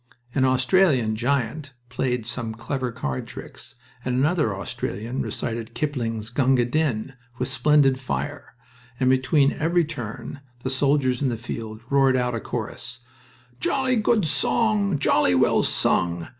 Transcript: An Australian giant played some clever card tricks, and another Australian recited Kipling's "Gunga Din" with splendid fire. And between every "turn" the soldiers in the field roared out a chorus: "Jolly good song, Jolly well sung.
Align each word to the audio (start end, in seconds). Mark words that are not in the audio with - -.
An 0.33 0.45
Australian 0.45 1.15
giant 1.15 1.73
played 1.89 2.25
some 2.25 2.55
clever 2.55 2.91
card 2.91 3.27
tricks, 3.27 3.75
and 4.03 4.15
another 4.15 4.55
Australian 4.57 5.21
recited 5.21 5.75
Kipling's 5.75 6.31
"Gunga 6.31 6.65
Din" 6.65 7.13
with 7.37 7.47
splendid 7.49 7.99
fire. 7.99 8.55
And 8.99 9.11
between 9.11 9.51
every 9.53 9.85
"turn" 9.85 10.41
the 10.63 10.71
soldiers 10.71 11.21
in 11.21 11.29
the 11.29 11.37
field 11.37 11.81
roared 11.91 12.15
out 12.17 12.33
a 12.33 12.39
chorus: 12.39 13.01
"Jolly 13.59 13.95
good 13.95 14.25
song, 14.25 14.97
Jolly 14.97 15.35
well 15.35 15.61
sung. 15.61 16.29